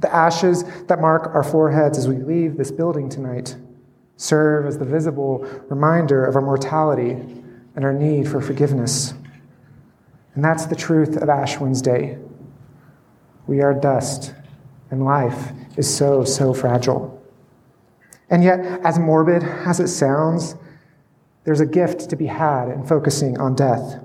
The 0.00 0.12
ashes 0.12 0.64
that 0.86 1.00
mark 1.00 1.34
our 1.34 1.44
foreheads 1.44 1.98
as 1.98 2.08
we 2.08 2.16
leave 2.16 2.56
this 2.56 2.72
building 2.72 3.08
tonight 3.08 3.56
serve 4.16 4.66
as 4.66 4.78
the 4.78 4.84
visible 4.84 5.46
reminder 5.68 6.24
of 6.24 6.34
our 6.34 6.42
mortality 6.42 7.12
and 7.74 7.84
our 7.84 7.92
need 7.92 8.28
for 8.28 8.40
forgiveness. 8.40 9.14
And 10.34 10.44
that's 10.44 10.66
the 10.66 10.76
truth 10.76 11.16
of 11.16 11.28
Ash 11.28 11.58
Wednesday. 11.58 12.18
We 13.46 13.60
are 13.60 13.74
dust, 13.74 14.34
and 14.90 15.04
life 15.04 15.52
is 15.76 15.92
so, 15.92 16.24
so 16.24 16.54
fragile. 16.54 17.22
And 18.30 18.42
yet, 18.42 18.60
as 18.84 18.98
morbid 18.98 19.42
as 19.42 19.78
it 19.78 19.88
sounds, 19.88 20.54
there's 21.44 21.60
a 21.60 21.66
gift 21.66 22.08
to 22.10 22.16
be 22.16 22.26
had 22.26 22.68
in 22.68 22.86
focusing 22.86 23.38
on 23.38 23.54
death. 23.54 24.02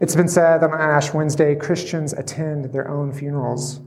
It's 0.00 0.16
been 0.16 0.28
said 0.28 0.58
that 0.58 0.70
on 0.70 0.80
Ash 0.80 1.14
Wednesday, 1.14 1.54
Christians 1.54 2.12
attend 2.12 2.66
their 2.66 2.88
own 2.88 3.12
funerals. 3.12 3.80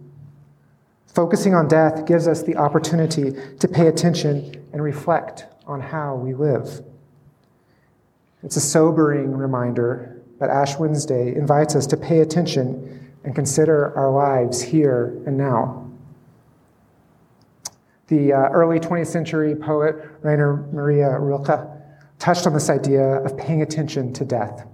Focusing 1.14 1.54
on 1.54 1.68
death 1.68 2.06
gives 2.06 2.28
us 2.28 2.42
the 2.42 2.56
opportunity 2.56 3.34
to 3.60 3.68
pay 3.68 3.88
attention 3.88 4.66
and 4.74 4.82
reflect 4.82 5.46
on 5.68 5.82
how 5.82 6.16
we 6.16 6.34
live. 6.34 6.84
It's 8.44 8.56
a 8.56 8.62
sobering 8.62 9.32
reminder 9.32 10.15
that 10.40 10.50
Ash 10.50 10.78
Wednesday 10.78 11.36
invites 11.36 11.76
us 11.76 11.88
to 11.88 11.98
pay 11.98 12.20
attention 12.20 13.14
and 13.24 13.34
consider 13.34 13.96
our 13.98 14.12
lives 14.12 14.62
here 14.62 15.22
and 15.26 15.38
now. 15.38 15.90
The 18.08 18.34
uh, 18.34 18.38
early 18.50 18.80
20th 18.80 19.08
century 19.08 19.56
poet 19.56 19.96
Rainer 20.22 20.68
Maria 20.72 21.18
Rilke 21.20 21.68
touched 22.20 22.46
on 22.46 22.54
this 22.54 22.70
idea 22.70 23.24
of 23.24 23.38
paying 23.38 23.62
attention 23.62 24.14
to 24.14 24.26
death. 24.26 24.68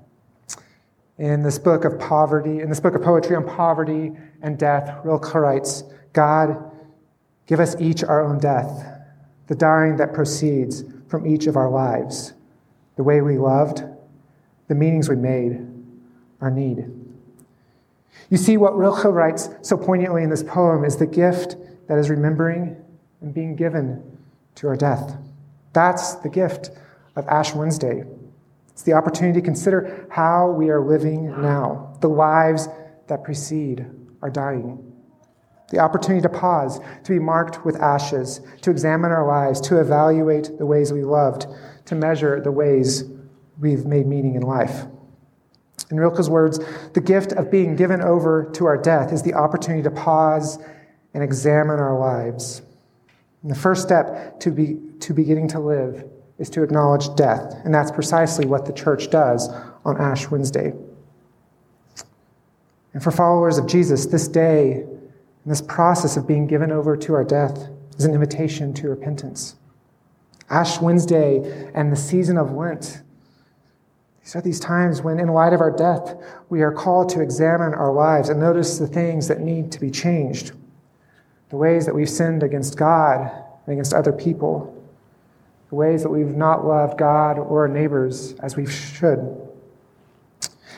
In 1.17 1.43
this 1.43 1.57
book 1.57 1.85
of 1.85 1.97
poverty, 1.99 2.59
in 2.59 2.69
this 2.69 2.79
book 2.79 2.95
of 2.95 3.01
poetry 3.01 3.35
on 3.35 3.45
poverty 3.45 4.11
and 4.41 4.57
death, 4.57 4.99
Rilke 5.05 5.33
writes, 5.35 5.83
God, 6.13 6.71
give 7.45 7.59
us 7.59 7.75
each 7.79 8.03
our 8.03 8.25
own 8.25 8.39
death, 8.39 8.85
the 9.47 9.55
dying 9.55 9.97
that 9.97 10.13
proceeds 10.13 10.83
from 11.07 11.25
each 11.25 11.47
of 11.47 11.55
our 11.55 11.69
lives, 11.69 12.33
the 12.95 13.03
way 13.03 13.21
we 13.21 13.37
loved, 13.37 13.83
the 14.71 14.75
meanings 14.75 15.09
we 15.09 15.17
made, 15.17 15.59
our 16.39 16.49
need. 16.49 16.89
You 18.29 18.37
see, 18.37 18.55
what 18.55 18.77
Rilke 18.77 19.03
writes 19.03 19.49
so 19.63 19.75
poignantly 19.75 20.23
in 20.23 20.29
this 20.29 20.43
poem 20.43 20.85
is 20.85 20.95
the 20.95 21.05
gift 21.05 21.57
that 21.89 21.97
is 21.97 22.09
remembering 22.09 22.77
and 23.19 23.33
being 23.33 23.57
given 23.57 24.01
to 24.55 24.69
our 24.69 24.77
death. 24.77 25.17
That's 25.73 26.15
the 26.15 26.29
gift 26.29 26.71
of 27.17 27.27
Ash 27.27 27.53
Wednesday. 27.53 28.05
It's 28.69 28.83
the 28.83 28.93
opportunity 28.93 29.41
to 29.41 29.45
consider 29.45 30.07
how 30.09 30.51
we 30.51 30.69
are 30.69 30.79
living 30.79 31.25
now, 31.41 31.97
the 31.99 32.07
lives 32.07 32.69
that 33.07 33.25
precede 33.25 33.85
our 34.21 34.29
dying. 34.29 34.89
The 35.69 35.79
opportunity 35.79 36.21
to 36.21 36.29
pause, 36.29 36.79
to 37.03 37.11
be 37.11 37.19
marked 37.19 37.65
with 37.65 37.75
ashes, 37.75 38.39
to 38.61 38.71
examine 38.71 39.11
our 39.11 39.27
lives, 39.27 39.59
to 39.67 39.81
evaluate 39.81 40.57
the 40.57 40.65
ways 40.65 40.93
we 40.93 41.03
loved, 41.03 41.45
to 41.87 41.95
measure 41.95 42.39
the 42.39 42.53
ways 42.53 43.03
we've 43.61 43.85
made 43.85 44.07
meaning 44.07 44.35
in 44.35 44.41
life. 44.41 44.85
In 45.89 45.97
Rilke's 45.97 46.29
words, 46.29 46.59
the 46.93 47.01
gift 47.01 47.31
of 47.33 47.51
being 47.51 47.75
given 47.75 48.01
over 48.01 48.49
to 48.53 48.65
our 48.65 48.77
death 48.77 49.13
is 49.13 49.23
the 49.23 49.33
opportunity 49.33 49.83
to 49.83 49.91
pause 49.91 50.57
and 51.13 51.23
examine 51.23 51.79
our 51.79 51.97
lives. 51.97 52.61
And 53.41 53.51
the 53.51 53.55
first 53.55 53.83
step 53.83 54.39
to, 54.41 54.51
be, 54.51 54.79
to 54.99 55.13
beginning 55.13 55.47
to 55.49 55.59
live 55.59 56.09
is 56.39 56.49
to 56.51 56.63
acknowledge 56.63 57.13
death. 57.15 57.55
And 57.63 57.73
that's 57.73 57.91
precisely 57.91 58.45
what 58.45 58.65
the 58.65 58.73
church 58.73 59.09
does 59.09 59.49
on 59.85 59.99
Ash 59.99 60.29
Wednesday. 60.29 60.73
And 62.93 63.03
for 63.03 63.11
followers 63.11 63.57
of 63.57 63.67
Jesus, 63.67 64.05
this 64.05 64.27
day 64.27 64.83
and 65.43 65.51
this 65.51 65.61
process 65.61 66.17
of 66.17 66.27
being 66.27 66.47
given 66.47 66.71
over 66.71 66.95
to 66.97 67.13
our 67.13 67.23
death 67.23 67.69
is 67.97 68.05
an 68.05 68.13
invitation 68.13 68.73
to 68.75 68.89
repentance. 68.89 69.55
Ash 70.49 70.79
Wednesday 70.81 71.71
and 71.73 71.91
the 71.91 71.95
season 71.95 72.37
of 72.37 72.51
Lent. 72.51 73.01
These 74.23 74.35
are 74.35 74.41
these 74.41 74.59
times 74.59 75.01
when, 75.01 75.19
in 75.19 75.29
light 75.29 75.53
of 75.53 75.61
our 75.61 75.71
death, 75.71 76.15
we 76.49 76.61
are 76.61 76.71
called 76.71 77.09
to 77.09 77.21
examine 77.21 77.73
our 77.73 77.91
lives 77.91 78.29
and 78.29 78.39
notice 78.39 78.77
the 78.77 78.87
things 78.87 79.27
that 79.27 79.39
need 79.39 79.71
to 79.71 79.79
be 79.79 79.89
changed, 79.89 80.51
the 81.49 81.57
ways 81.57 81.85
that 81.85 81.95
we've 81.95 82.09
sinned 82.09 82.43
against 82.43 82.77
God 82.77 83.31
and 83.65 83.73
against 83.73 83.93
other 83.93 84.11
people, 84.11 84.75
the 85.69 85.75
ways 85.75 86.03
that 86.03 86.09
we've 86.09 86.35
not 86.35 86.65
loved 86.65 86.99
God 86.99 87.39
or 87.39 87.61
our 87.61 87.67
neighbors 87.67 88.33
as 88.43 88.55
we 88.55 88.67
should. 88.67 89.19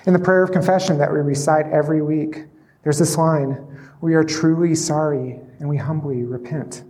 In 0.06 0.14
the 0.14 0.20
prayer 0.20 0.44
of 0.44 0.52
confession 0.52 0.98
that 1.00 1.12
we 1.12 1.20
recite 1.20 1.66
every 1.68 2.02
week, 2.02 2.46
there's 2.84 3.00
this 3.00 3.18
line 3.18 3.66
We 4.02 4.16
are 4.16 4.24
truly 4.24 4.76
sorry 4.76 5.40
and 5.60 5.68
we 5.68 5.78
humbly 5.78 6.24
repent. 6.24 6.84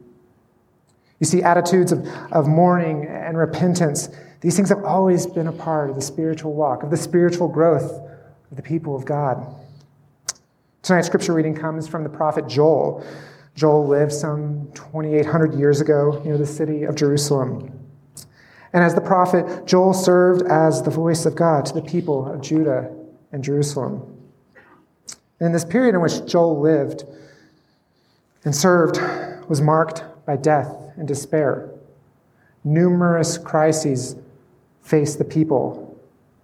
You 1.24 1.26
see, 1.26 1.42
attitudes 1.42 1.94
of, 1.94 2.06
of 2.34 2.50
mourning 2.50 3.06
and 3.06 3.38
repentance, 3.38 4.10
these 4.42 4.58
things 4.58 4.68
have 4.68 4.84
always 4.84 5.26
been 5.26 5.48
a 5.48 5.54
part 5.54 5.90
of 5.90 5.96
the 5.96 6.02
spiritual 6.02 6.52
walk, 6.52 6.84
of 6.84 6.92
the 6.92 6.98
spiritual 6.98 7.48
growth 7.48 7.94
of 8.52 8.58
the 8.58 8.62
people 8.62 8.94
of 8.94 9.06
God. 9.06 9.56
Tonight's 10.82 11.08
scripture 11.08 11.32
reading 11.32 11.56
comes 11.56 11.88
from 11.88 12.04
the 12.04 12.10
prophet 12.10 12.50
Joel. 12.50 13.06
Joel 13.56 13.88
lived 13.88 14.12
some 14.12 14.70
2,800 14.74 15.54
years 15.54 15.80
ago 15.80 16.22
near 16.26 16.38
the 16.38 16.46
city 16.46 16.84
of 16.84 16.96
Jerusalem. 16.96 17.72
And 18.74 18.84
as 18.84 18.94
the 18.94 19.00
prophet, 19.00 19.66
Joel 19.66 19.94
served 19.94 20.46
as 20.48 20.82
the 20.82 20.92
voice 20.92 21.26
of 21.26 21.36
God 21.36 21.66
to 21.68 21.74
the 21.74 21.84
people 21.84 22.30
of 22.30 22.42
Judah 22.42 22.94
and 23.32 23.42
Jerusalem. 23.42 24.30
And 25.40 25.56
this 25.56 25.64
period 25.64 25.96
in 25.96 26.02
which 26.02 26.26
Joel 26.26 26.60
lived 26.60 27.06
and 28.44 28.54
served 28.54 29.00
was 29.48 29.62
marked 29.62 30.04
by 30.26 30.36
death 30.36 30.76
and 30.98 31.08
despair. 31.08 31.70
Numerous 32.64 33.38
crises 33.38 34.16
faced 34.82 35.18
the 35.18 35.26
people. 35.26 35.98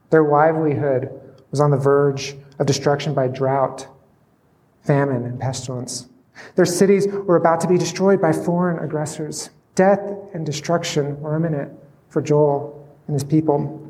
Their 0.09 0.23
livelihood 0.23 1.09
was 1.51 1.59
on 1.59 1.71
the 1.71 1.77
verge 1.77 2.35
of 2.57 2.65
destruction 2.65 3.13
by 3.13 3.27
drought, 3.27 3.87
famine, 4.83 5.23
and 5.23 5.39
pestilence. 5.39 6.07
Their 6.55 6.65
cities 6.65 7.07
were 7.07 7.35
about 7.35 7.61
to 7.61 7.67
be 7.67 7.77
destroyed 7.77 8.21
by 8.21 8.31
foreign 8.31 8.83
aggressors. 8.83 9.49
Death 9.75 10.01
and 10.33 10.45
destruction 10.45 11.19
were 11.21 11.35
imminent 11.35 11.71
for 12.09 12.21
Joel 12.21 12.87
and 13.07 13.13
his 13.13 13.23
people. 13.23 13.85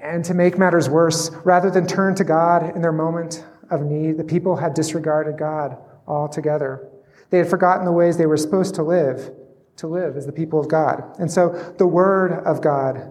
And 0.00 0.24
to 0.24 0.34
make 0.34 0.58
matters 0.58 0.88
worse, 0.88 1.30
rather 1.44 1.70
than 1.70 1.86
turn 1.86 2.14
to 2.16 2.24
God 2.24 2.74
in 2.74 2.82
their 2.82 2.92
moment 2.92 3.44
of 3.70 3.82
need, 3.82 4.18
the 4.18 4.24
people 4.24 4.56
had 4.56 4.74
disregarded 4.74 5.38
God 5.38 5.76
altogether. 6.06 6.88
They 7.32 7.38
had 7.38 7.48
forgotten 7.48 7.86
the 7.86 7.92
ways 7.92 8.18
they 8.18 8.26
were 8.26 8.36
supposed 8.36 8.74
to 8.74 8.82
live, 8.82 9.30
to 9.76 9.86
live 9.86 10.18
as 10.18 10.26
the 10.26 10.32
people 10.32 10.60
of 10.60 10.68
God. 10.68 11.02
And 11.18 11.32
so 11.32 11.48
the 11.78 11.86
word 11.86 12.44
of 12.44 12.60
God 12.60 13.10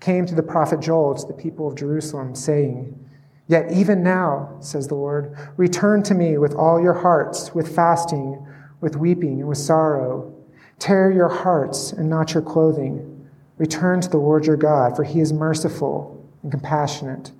came 0.00 0.26
to 0.26 0.34
the 0.34 0.42
prophet 0.42 0.80
Joel, 0.80 1.14
to 1.14 1.24
the 1.24 1.32
people 1.32 1.68
of 1.68 1.76
Jerusalem, 1.76 2.34
saying, 2.34 2.98
Yet 3.46 3.70
even 3.70 4.02
now, 4.02 4.56
says 4.58 4.88
the 4.88 4.96
Lord, 4.96 5.36
return 5.56 6.02
to 6.02 6.14
me 6.14 6.36
with 6.36 6.52
all 6.52 6.82
your 6.82 6.94
hearts, 6.94 7.54
with 7.54 7.72
fasting, 7.72 8.44
with 8.80 8.96
weeping, 8.96 9.38
and 9.38 9.48
with 9.48 9.58
sorrow. 9.58 10.34
Tear 10.80 11.12
your 11.12 11.28
hearts 11.28 11.92
and 11.92 12.10
not 12.10 12.34
your 12.34 12.42
clothing. 12.42 13.28
Return 13.56 14.00
to 14.00 14.08
the 14.08 14.18
Lord 14.18 14.46
your 14.46 14.56
God, 14.56 14.96
for 14.96 15.04
he 15.04 15.20
is 15.20 15.32
merciful 15.32 16.28
and 16.42 16.50
compassionate, 16.50 17.30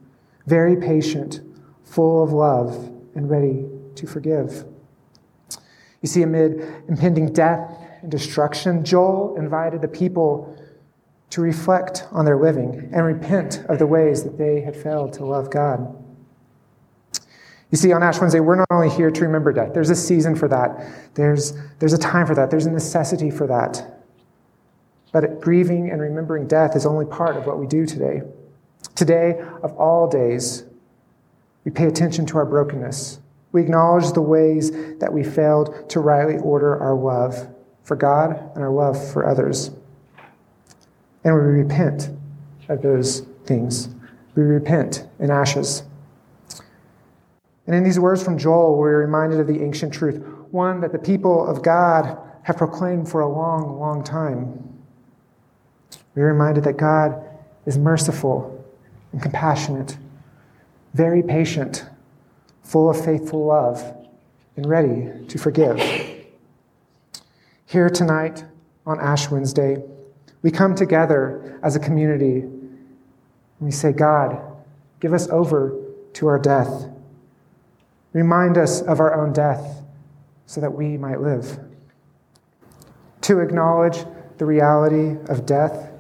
very 0.47 0.77
patient, 0.77 1.41
full 1.83 2.23
of 2.23 2.33
love, 2.33 2.77
and 3.17 3.29
ready 3.29 3.67
to 3.97 4.07
forgive. 4.07 4.65
You 6.03 6.09
see, 6.09 6.23
amid 6.23 6.61
impending 6.89 7.33
death 7.33 7.77
and 8.03 8.11
destruction, 8.11 8.85
Joel 8.85 9.37
invited 9.37 9.83
the 9.83 9.89
people 9.89 10.57
to 11.31 11.41
reflect 11.41 12.07
on 12.11 12.25
their 12.25 12.37
living 12.37 12.91
and 12.93 13.05
repent 13.05 13.65
of 13.69 13.79
the 13.79 13.87
ways 13.87 14.25
that 14.25 14.37
they 14.37 14.61
had 14.61 14.75
failed 14.75 15.13
to 15.15 15.25
love 15.25 15.51
God. 15.51 15.97
You 17.71 17.79
see, 17.79 17.93
on 17.93 18.03
Ash 18.03 18.19
Wednesday, 18.19 18.41
we're 18.41 18.57
not 18.57 18.67
only 18.71 18.91
here 18.91 19.11
to 19.11 19.21
remember 19.23 19.53
death, 19.53 19.73
there's 19.73 19.91
a 19.91 19.97
season 19.97 20.35
for 20.35 20.49
that, 20.49 21.15
there's, 21.15 21.53
there's 21.79 21.93
a 21.93 21.99
time 21.99 22.27
for 22.27 22.35
that, 22.35 22.51
there's 22.51 22.67
a 22.67 22.71
necessity 22.71 23.31
for 23.31 23.47
that. 23.47 24.03
But 25.13 25.41
grieving 25.41 25.91
and 25.91 26.01
remembering 26.01 26.49
death 26.49 26.75
is 26.75 26.85
only 26.85 27.07
part 27.07 27.37
of 27.37 27.47
what 27.47 27.59
we 27.59 27.67
do 27.67 27.87
today. 27.87 28.23
Today, 28.97 29.41
of 29.63 29.73
all 29.77 30.09
days, 30.09 30.65
we 31.65 31.71
pay 31.71 31.87
attention 31.87 32.27
to 32.27 32.39
our 32.39 32.47
brokenness. 32.47 33.21
We 33.53 33.63
acknowledge 33.63 34.13
the 34.13 34.23
ways 34.23 34.71
that 34.99 35.13
we 35.13 35.25
failed 35.25 35.89
to 35.91 36.01
rightly 36.01 36.39
order 36.39 36.79
our 36.79 36.95
love 36.95 37.49
for 37.83 37.97
God 37.97 38.51
and 38.55 38.63
our 38.63 38.71
love 38.71 39.13
for 39.13 39.27
others. 39.27 39.71
And 41.25 41.35
we 41.35 41.41
repent 41.41 42.11
of 42.69 42.83
those 42.83 43.21
things. 43.45 43.89
We 44.37 44.43
repent 44.43 45.07
in 45.19 45.31
ashes. 45.31 45.83
And 47.67 47.75
in 47.75 47.85
these 47.85 47.99
words 47.99 48.23
from 48.23 48.39
Joel, 48.39 48.79
we're 48.79 48.99
reminded 48.99 49.41
of 49.41 49.47
the 49.47 49.63
ancient 49.63 49.93
truth, 49.93 50.25
one 50.51 50.81
that 50.81 50.93
the 50.93 50.99
people 50.99 51.47
of 51.47 51.63
God 51.63 52.19
have 52.43 52.57
proclaimed 52.57 53.09
for 53.09 53.21
a 53.21 53.29
long, 53.29 53.79
long 53.79 54.03
time. 54.03 54.81
We're 56.15 56.33
reminded 56.33 56.65
that 56.65 56.77
God 56.77 57.23
is 57.67 57.77
merciful 57.77 58.65
and 59.13 59.21
compassionate, 59.21 59.97
very 60.95 61.23
patient, 61.23 61.85
full 62.71 62.89
of 62.89 63.05
faithful 63.05 63.47
love, 63.47 63.83
and 64.55 64.65
ready 64.65 65.27
to 65.27 65.39
forgive. 65.39 65.81
Here 67.67 67.91
tonight 67.91 68.45
on 68.87 69.01
Ash 69.01 69.29
Wednesday, 69.29 69.83
we 70.43 70.53
come 70.53 70.77
together 70.77 71.59
as 71.65 71.75
a 71.75 71.81
community 71.81 72.43
and 72.43 72.71
we 73.59 73.73
say, 73.73 73.91
God, 73.91 74.41
give 75.01 75.13
us 75.13 75.29
over 75.31 75.77
to 76.13 76.29
our 76.29 76.39
death. 76.39 76.89
Remind 78.13 78.57
us 78.57 78.83
of 78.83 79.01
our 79.01 79.21
own 79.21 79.33
death 79.33 79.83
so 80.47 80.61
that 80.61 80.73
we 80.73 80.97
might 80.97 81.21
live. 81.21 81.59
To 83.23 83.41
acknowledge 83.41 84.05
the 84.39 84.47
reality 84.47 85.17
of 85.29 85.45
death 85.45 85.91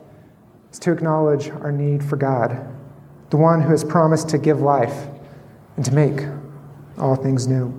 is 0.72 0.78
to 0.78 0.92
acknowledge 0.92 1.50
our 1.50 1.72
need 1.72 2.04
for 2.04 2.16
God, 2.16 2.64
the 3.30 3.38
one 3.38 3.60
who 3.60 3.70
has 3.70 3.82
promised 3.82 4.28
to 4.28 4.38
give 4.38 4.60
life 4.60 5.08
and 5.76 5.84
to 5.84 5.92
make 5.92 6.20
all 7.00 7.16
things 7.16 7.46
new. 7.46 7.72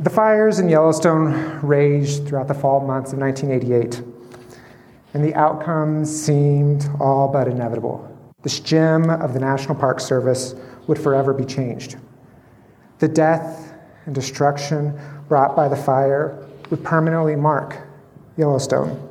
The 0.00 0.10
fires 0.10 0.60
in 0.60 0.68
Yellowstone 0.68 1.58
raged 1.60 2.28
throughout 2.28 2.46
the 2.46 2.54
fall 2.54 2.80
months 2.80 3.12
of 3.12 3.18
1988, 3.18 4.00
and 5.12 5.24
the 5.24 5.34
outcome 5.34 6.04
seemed 6.04 6.88
all 7.00 7.26
but 7.26 7.48
inevitable. 7.48 8.04
This 8.42 8.60
gem 8.60 9.10
of 9.10 9.34
the 9.34 9.40
National 9.40 9.74
Park 9.74 9.98
Service 9.98 10.54
would 10.86 10.98
forever 10.98 11.34
be 11.34 11.44
changed. 11.44 11.96
The 13.00 13.08
death 13.08 13.74
and 14.06 14.14
destruction 14.14 14.98
brought 15.26 15.56
by 15.56 15.66
the 15.66 15.76
fire 15.76 16.46
would 16.70 16.84
permanently 16.84 17.34
mark 17.34 17.76
Yellowstone. 18.36 19.04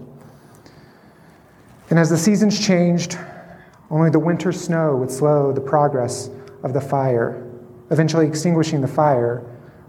And 1.89 1.99
as 1.99 2.09
the 2.09 2.17
seasons 2.17 2.65
changed, 2.65 3.17
only 3.89 4.09
the 4.09 4.19
winter 4.19 4.53
snow 4.53 4.95
would 4.95 5.11
slow 5.11 5.51
the 5.51 5.61
progress 5.61 6.29
of 6.63 6.73
the 6.73 6.81
fire, 6.81 7.49
eventually 7.91 8.27
extinguishing 8.27 8.81
the 8.81 8.87
fire 8.87 9.43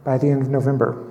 by 0.04 0.18
the 0.18 0.28
end 0.28 0.42
of 0.42 0.48
November. 0.48 1.04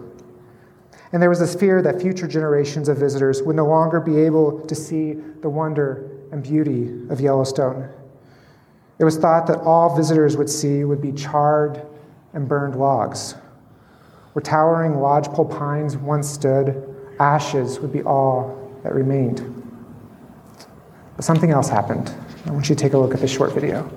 And 1.11 1.21
there 1.21 1.29
was 1.29 1.39
this 1.39 1.55
fear 1.55 1.81
that 1.81 2.01
future 2.01 2.27
generations 2.27 2.89
of 2.89 2.97
visitors 2.97 3.41
would 3.41 3.55
no 3.55 3.65
longer 3.65 3.99
be 3.99 4.17
able 4.17 4.61
to 4.67 4.75
see 4.75 5.13
the 5.13 5.49
wonder 5.49 6.11
and 6.31 6.43
beauty 6.43 6.91
of 7.09 7.21
Yellowstone. 7.21 7.89
It 8.99 9.05
was 9.05 9.17
thought 9.17 9.47
that 9.47 9.59
all 9.59 9.95
visitors 9.95 10.35
would 10.35 10.49
see 10.49 10.83
would 10.83 11.01
be 11.01 11.11
charred 11.11 11.85
and 12.33 12.47
burned 12.47 12.75
logs. 12.75 13.35
Where 14.33 14.41
towering 14.41 14.99
lodgepole 14.99 15.45
pines 15.45 15.95
once 15.95 16.27
stood, 16.27 16.95
ashes 17.19 17.79
would 17.79 17.93
be 17.93 18.03
all 18.03 18.79
that 18.83 18.93
remained. 18.93 19.41
But 21.15 21.25
something 21.25 21.51
else 21.51 21.69
happened. 21.69 22.13
I 22.45 22.51
want 22.51 22.69
you 22.69 22.75
to 22.75 22.81
take 22.81 22.93
a 22.93 22.97
look 22.97 23.13
at 23.13 23.21
this 23.21 23.31
short 23.31 23.53
video. 23.53 23.89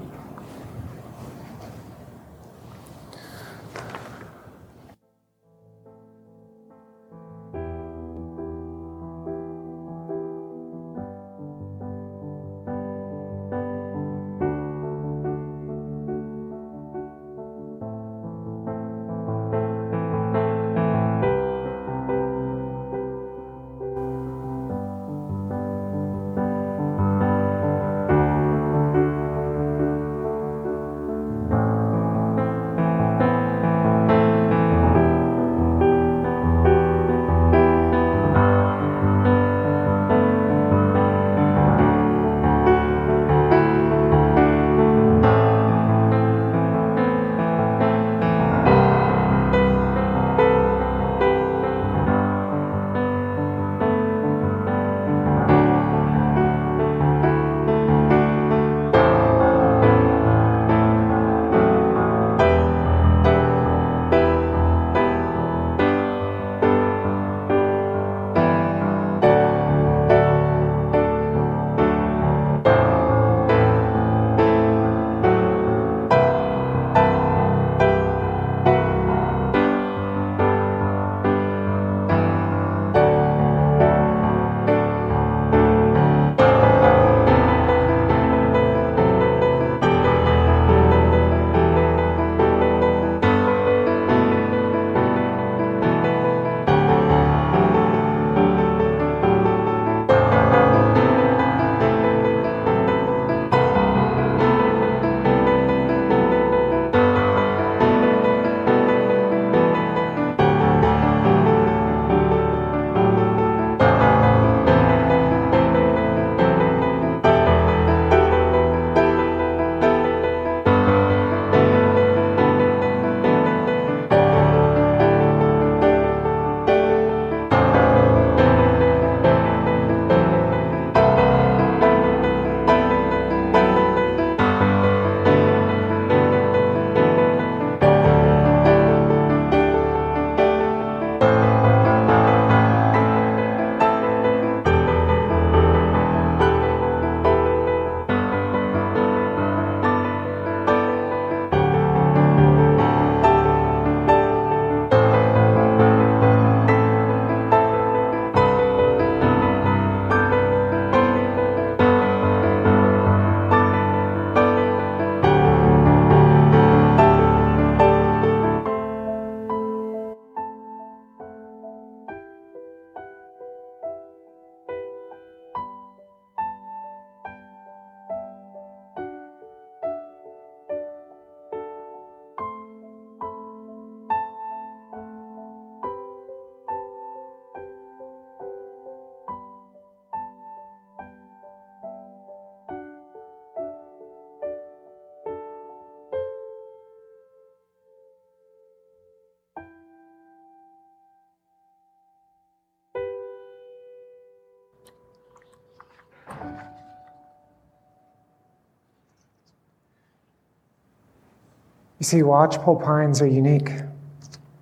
You 212.01 212.05
see, 212.05 212.23
lodgepole 212.23 212.81
pines 212.81 213.21
are 213.21 213.27
unique. 213.27 213.73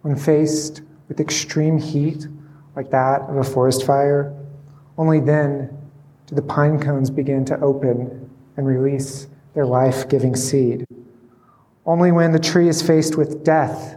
When 0.03 0.17
faced 0.17 0.83
with 1.07 1.21
extreme 1.21 1.79
heat, 1.79 2.27
like 2.75 2.91
that 2.91 3.23
of 3.23 3.37
a 3.37 3.45
forest 3.45 3.87
fire, 3.87 4.35
only 4.99 5.21
then 5.21 5.71
do 6.27 6.35
the 6.35 6.43
pine 6.43 6.81
cones 6.81 7.11
begin 7.11 7.45
to 7.47 7.59
open 7.61 8.29
and 8.57 8.67
release 8.67 9.29
their 9.55 9.65
life 9.65 10.09
giving 10.09 10.35
seed. 10.35 10.85
Only 11.87 12.11
when 12.11 12.33
the 12.33 12.41
tree 12.41 12.69
is 12.69 12.83
faced 12.83 13.17
with 13.17 13.45
death 13.45 13.97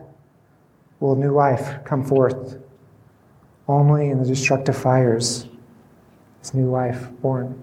will 0.99 1.15
new 1.15 1.32
life 1.32 1.84
come 1.84 2.06
forth. 2.06 2.60
Only 3.67 4.10
in 4.10 4.19
the 4.19 4.25
destructive 4.25 4.77
fires 4.77 5.47
is 6.43 6.54
new 6.54 6.69
life 6.69 7.10
born. 7.21 7.60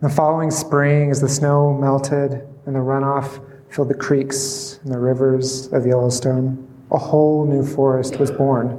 In 0.00 0.08
the 0.08 0.14
following 0.14 0.50
spring, 0.50 1.10
as 1.10 1.20
the 1.20 1.28
snow 1.28 1.74
melted 1.74 2.48
and 2.64 2.74
the 2.74 2.80
runoff 2.80 3.44
filled 3.72 3.88
the 3.88 3.94
creeks 3.94 4.78
and 4.84 4.92
the 4.92 4.98
rivers 4.98 5.72
of 5.72 5.86
Yellowstone, 5.86 6.68
a 6.90 6.98
whole 6.98 7.46
new 7.46 7.64
forest 7.64 8.18
was 8.18 8.30
born, 8.30 8.70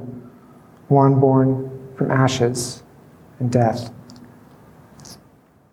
one 0.88 1.20
born 1.20 1.92
from 1.98 2.12
ashes 2.12 2.84
and 3.40 3.52
death. 3.52 3.92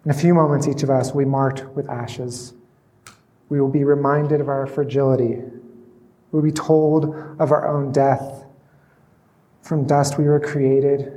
In 0.07 0.11
a 0.11 0.15
few 0.15 0.33
moments, 0.33 0.67
each 0.67 0.83
of 0.83 0.89
us 0.89 1.13
will 1.13 1.25
be 1.25 1.31
marked 1.31 1.67
with 1.77 1.87
ashes. 1.91 2.55
We 3.51 3.61
will 3.61 3.69
be 3.69 3.85
reminded 3.85 4.41
of 4.41 4.49
our 4.49 4.67
fragility. 4.67 5.37
We 5.37 5.53
will 6.33 6.43
be 6.43 6.53
told 6.53 7.15
of 7.39 7.53
our 7.53 7.69
own 7.69 7.93
death. 7.93 8.47
From 9.61 9.87
dust 9.87 10.17
we 10.17 10.25
were 10.25 10.41
created, 10.41 11.13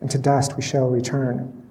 and 0.00 0.10
to 0.10 0.16
dust 0.16 0.56
we 0.56 0.62
shall 0.62 0.88
return. 0.88 1.63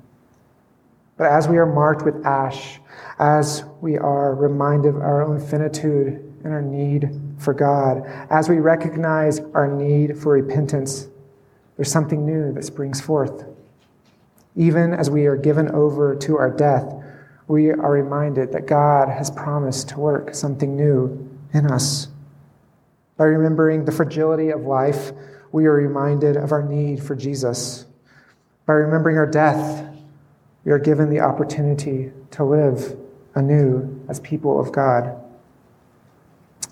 But 1.18 1.28
as 1.28 1.48
we 1.48 1.58
are 1.58 1.66
marked 1.66 2.04
with 2.04 2.26
ash, 2.26 2.80
as 3.20 3.64
we 3.82 3.98
are 3.98 4.34
reminded 4.34 4.96
of 4.96 5.02
our 5.02 5.22
own 5.22 5.40
finitude 5.40 6.34
and 6.44 6.54
our 6.54 6.62
need 6.62 7.10
for 7.38 7.54
God, 7.54 8.04
as 8.30 8.50
we 8.50 8.58
recognize 8.58 9.40
our 9.54 9.68
need 9.68 10.18
for 10.18 10.34
repentance, 10.34 11.08
there's 11.76 11.92
something 11.92 12.26
new 12.26 12.52
that 12.54 12.64
springs 12.64 13.00
forth. 13.00 13.46
Even 14.56 14.94
as 14.94 15.10
we 15.10 15.26
are 15.26 15.36
given 15.36 15.70
over 15.72 16.16
to 16.16 16.38
our 16.38 16.50
death, 16.50 16.94
we 17.48 17.72
are 17.72 17.92
reminded 17.92 18.52
that 18.54 18.68
God 18.68 19.10
has 19.10 19.30
promised 19.30 19.90
to 19.90 20.00
work 20.00 20.34
something 20.34 20.76
new 20.76 21.30
in 21.54 21.68
us. 21.68 22.08
By 23.18 23.26
remembering 23.26 23.86
the 23.86 23.92
fragility 23.92 24.50
of 24.50 24.62
life, 24.62 25.12
we 25.52 25.66
are 25.66 25.74
reminded 25.74 26.38
of 26.38 26.52
our 26.52 26.64
need 26.64 27.04
for 27.04 27.16
Jesus. 27.16 27.86
By 28.66 28.74
remembering 28.74 29.18
our 29.18 29.28
death, 29.28 29.93
we 30.66 30.72
are 30.72 30.80
given 30.80 31.10
the 31.10 31.20
opportunity 31.20 32.12
to 32.32 32.44
live 32.44 32.98
anew 33.36 34.02
as 34.08 34.20
people 34.20 34.60
of 34.60 34.72
God. 34.72 35.20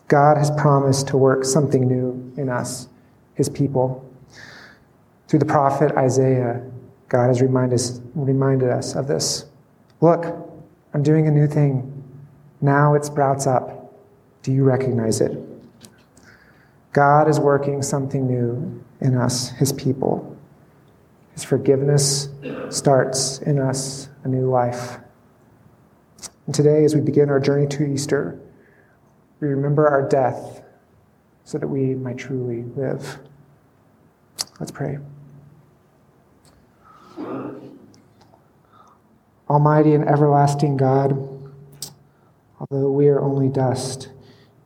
God 0.08 0.38
has 0.38 0.52
promised 0.52 1.08
to 1.10 1.18
work 1.18 1.46
something 1.46 1.88
new 1.88 2.34
in 2.38 2.50
us, 2.50 2.88
his 3.34 3.50
people. 3.50 4.08
Through 5.28 5.40
the 5.40 5.46
prophet 5.46 5.92
Isaiah, 5.94 6.62
God 7.10 7.28
has 7.28 7.42
reminded 7.42 7.76
us, 7.76 8.02
reminded 8.16 8.70
us 8.70 8.96
of 8.96 9.08
this. 9.08 9.46
Look, 10.00 10.26
I'm 10.94 11.04
doing 11.04 11.28
a 11.28 11.32
new 11.32 11.48
thing. 11.48 11.88
Now 12.62 12.94
it 12.96 13.06
sprouts 13.06 13.48
up. 13.48 13.94
Do 14.44 14.52
you 14.52 14.64
recognize 14.64 15.22
it? 15.22 15.38
God 16.94 17.30
is 17.30 17.40
working 17.40 17.82
something 17.82 18.28
new 18.28 18.84
in 19.00 19.16
us, 19.16 19.50
his 19.52 19.72
people. 19.72 20.31
His 21.34 21.44
forgiveness 21.44 22.30
starts 22.70 23.40
in 23.40 23.60
us 23.60 24.10
a 24.24 24.28
new 24.28 24.50
life. 24.50 24.98
And 26.46 26.56
today, 26.56 26.84
as 26.84 26.94
we 26.96 27.02
begin 27.02 27.30
our 27.30 27.40
journey 27.40 27.68
to 27.68 27.86
Easter, 27.86 28.40
we 29.40 29.48
remember 29.48 29.88
our 29.88 30.08
death 30.08 30.64
so 31.44 31.58
that 31.58 31.68
we 31.68 31.96
might 31.96 32.18
truly 32.18 32.64
live. 32.76 33.20
Let's 34.60 34.72
pray. 34.72 35.00
Almighty 39.50 39.94
and 39.94 40.08
everlasting 40.08 40.78
God, 40.78 41.12
although 42.60 42.92
we 42.92 43.08
are 43.08 43.20
only 43.20 43.50
dust, 43.50 44.10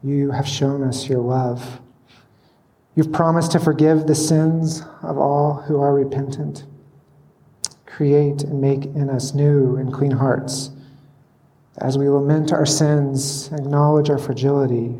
you 0.04 0.32
have 0.32 0.47
shown 0.47 0.84
us 0.84 1.08
your 1.10 1.21
love. 1.21 1.82
You've 2.95 3.12
promised 3.12 3.51
to 3.51 3.60
forgive 3.60 4.08
the 4.08 4.15
sins 4.15 4.81
of 5.03 5.17
all 5.17 5.63
who 5.67 5.81
are 5.81 5.93
repentant. 5.93 6.65
Create 7.86 8.43
and 8.43 8.62
make 8.62 8.86
in 8.86 9.10
us 9.10 9.34
new 9.34 9.75
and 9.75 9.93
clean 9.93 10.12
hearts. 10.12 10.71
As 11.77 11.97
we 11.97 12.08
lament 12.08 12.53
our 12.53 12.65
sins, 12.65 13.51
acknowledge 13.51 14.10
our 14.10 14.17
fragility, 14.17 14.95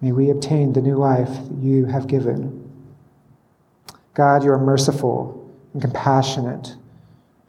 may 0.00 0.12
we 0.12 0.30
obtain 0.30 0.72
the 0.72 0.80
new 0.80 0.96
life 0.96 1.28
that 1.28 1.58
you 1.60 1.86
have 1.86 2.06
given. 2.06 2.54
God, 4.14 4.44
you 4.44 4.52
are 4.52 4.58
merciful 4.58 5.52
and 5.72 5.82
compassionate, 5.82 6.76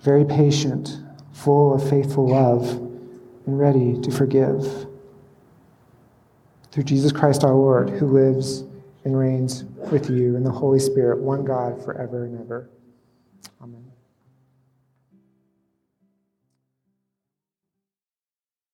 very 0.01 0.25
patient, 0.25 0.99
full 1.31 1.75
of 1.75 1.87
faithful 1.87 2.27
love, 2.27 2.69
and 3.45 3.59
ready 3.59 3.99
to 4.01 4.09
forgive. 4.09 4.87
Through 6.71 6.83
Jesus 6.83 7.11
Christ 7.11 7.43
our 7.43 7.53
Lord, 7.53 7.91
who 7.91 8.07
lives 8.07 8.63
and 9.03 9.17
reigns 9.17 9.63
with 9.91 10.09
you 10.09 10.35
in 10.35 10.43
the 10.43 10.51
Holy 10.51 10.79
Spirit, 10.79 11.19
one 11.19 11.45
God, 11.45 11.83
forever 11.83 12.25
and 12.25 12.39
ever. 12.39 12.69
Amen. 13.61 13.88